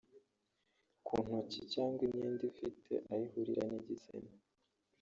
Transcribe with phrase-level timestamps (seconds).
[1.05, 4.31] ku ntoki cg imyenda ifite aho ihurira n’igitsina